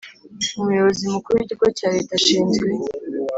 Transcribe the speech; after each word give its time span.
Umuyobozi 0.59 1.03
Mukuru 1.13 1.35
w 1.37 1.41
ikigo 1.45 1.65
cya 1.77 1.87
Leta 1.95 2.13
ashinzwe 2.19 2.67